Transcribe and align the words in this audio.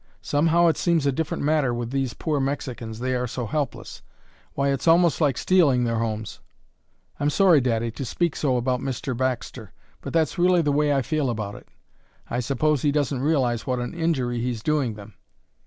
Somehow 0.23 0.65
it 0.65 0.77
seems 0.77 1.05
a 1.05 1.11
different 1.11 1.43
matter 1.43 1.75
with 1.75 1.91
these 1.91 2.15
poor 2.15 2.39
Mexicans, 2.39 2.97
they 2.97 3.13
are 3.13 3.27
so 3.27 3.45
helpless. 3.45 4.01
Why, 4.55 4.69
it's 4.69 4.87
almost 4.87 5.21
like 5.21 5.37
stealing 5.37 5.83
their 5.83 5.99
homes. 5.99 6.39
I'm 7.19 7.29
sorry, 7.29 7.61
daddy, 7.61 7.91
to 7.91 8.03
speak 8.03 8.35
so 8.35 8.57
about 8.57 8.79
Mr. 8.79 9.15
Baxter, 9.15 9.73
but 10.01 10.11
that's 10.11 10.39
really 10.39 10.63
the 10.63 10.71
way 10.73 10.91
I 10.91 11.03
feel 11.03 11.29
about 11.29 11.53
it; 11.53 11.67
I 12.27 12.39
suppose 12.39 12.81
he 12.81 12.91
doesn't 12.91 13.21
realize 13.21 13.67
what 13.67 13.77
an 13.77 13.93
injury 13.93 14.41
he's 14.41 14.63
doing 14.63 14.95
them. 14.95 15.13